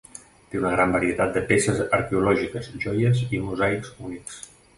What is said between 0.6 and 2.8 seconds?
una gran varietat de peces arqueològiques,